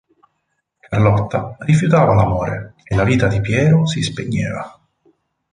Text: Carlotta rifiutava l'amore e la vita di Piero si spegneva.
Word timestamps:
Carlotta 0.81 1.57
rifiutava 1.59 2.15
l'amore 2.15 2.73
e 2.85 2.95
la 2.95 3.03
vita 3.03 3.27
di 3.27 3.39
Piero 3.39 3.85
si 3.85 4.01
spegneva. 4.01 4.81